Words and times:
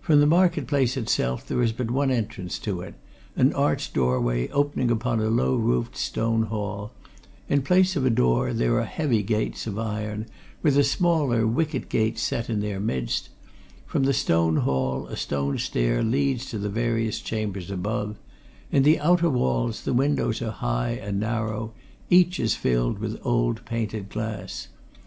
From 0.00 0.20
the 0.20 0.26
market 0.26 0.66
place 0.66 0.96
itself 0.96 1.46
there 1.46 1.60
is 1.62 1.72
but 1.72 1.90
one 1.90 2.10
entrance 2.10 2.58
to 2.60 2.80
it; 2.80 2.94
an 3.36 3.52
arched 3.52 3.92
doorway 3.92 4.48
opening 4.48 4.90
upon 4.90 5.20
a 5.20 5.28
low 5.28 5.56
roofed 5.56 5.94
stone 5.94 6.44
hall; 6.44 6.90
in 7.50 7.60
place 7.60 7.94
of 7.94 8.06
a 8.06 8.08
door 8.08 8.54
there 8.54 8.78
are 8.78 8.86
heavy 8.86 9.22
gates 9.22 9.66
of 9.66 9.78
iron, 9.78 10.24
with 10.62 10.78
a 10.78 10.82
smaller 10.84 11.46
wicket 11.46 11.90
gate 11.90 12.18
set 12.18 12.48
in 12.48 12.60
their 12.60 12.80
midst; 12.80 13.28
from 13.84 14.04
the 14.04 14.14
stone 14.14 14.56
hall 14.56 15.06
a 15.08 15.18
stone 15.18 15.58
stair 15.58 16.02
leads 16.02 16.46
to 16.46 16.56
the 16.58 16.70
various 16.70 17.20
chambers 17.20 17.70
above; 17.70 18.16
in 18.72 18.84
the 18.84 18.98
outer 18.98 19.28
walls 19.28 19.82
the 19.82 19.92
windows 19.92 20.40
are 20.40 20.50
high 20.50 20.92
and 20.92 21.20
narrow; 21.20 21.74
each 22.08 22.40
is 22.40 22.54
filled 22.54 22.98
with 23.00 23.20
old 23.22 23.62
painted 23.66 24.08
glass. 24.08 24.68